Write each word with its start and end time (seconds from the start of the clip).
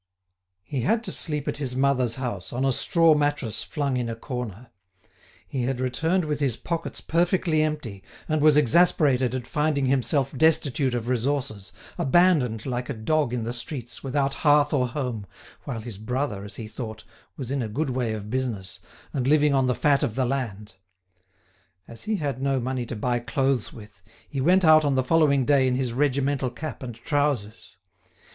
He 0.63 0.81
had 0.81 1.03
to 1.03 1.11
sleep 1.11 1.47
at 1.47 1.57
his 1.57 1.75
mother's 1.75 2.15
house, 2.15 2.51
on 2.51 2.65
a 2.65 2.73
straw 2.73 3.13
mattress 3.13 3.61
flung 3.63 3.97
in 3.97 4.09
a 4.09 4.15
corner. 4.15 4.71
He 5.47 5.65
had 5.65 5.79
returned 5.79 6.25
with 6.25 6.39
his 6.39 6.57
pockets 6.57 6.99
perfectly 6.99 7.61
empty, 7.61 8.01
and 8.27 8.41
was 8.41 8.57
exasperated 8.57 9.35
at 9.35 9.45
finding 9.45 9.85
himself 9.85 10.35
destitute 10.35 10.95
of 10.95 11.07
resources, 11.07 11.71
abandoned 11.99 12.65
like 12.65 12.89
a 12.89 12.95
dog 12.95 13.31
in 13.31 13.43
the 13.43 13.53
streets, 13.53 14.03
without 14.03 14.33
hearth 14.41 14.73
or 14.73 14.87
home, 14.87 15.27
while 15.65 15.81
his 15.81 15.99
brother, 15.99 16.43
as 16.45 16.55
he 16.55 16.67
thought, 16.67 17.03
was 17.37 17.51
in 17.51 17.61
a 17.61 17.67
good 17.69 17.91
way 17.91 18.13
of 18.15 18.31
business, 18.31 18.79
and 19.13 19.27
living 19.27 19.53
on 19.53 19.67
the 19.67 19.75
fat 19.75 20.01
of 20.01 20.15
the 20.15 20.25
land. 20.25 20.73
As 21.87 22.05
he 22.05 22.15
had 22.15 22.41
no 22.41 22.59
money 22.59 22.87
to 22.87 22.95
buy 22.95 23.19
clothes 23.19 23.71
with, 23.71 24.01
he 24.27 24.41
went 24.41 24.65
out 24.65 24.83
on 24.83 24.95
the 24.95 25.03
following 25.03 25.45
day 25.45 25.67
in 25.67 25.75
his 25.75 25.93
regimental 25.93 26.49
cap 26.49 26.81
and 26.81 26.95
trousers. 26.95 27.77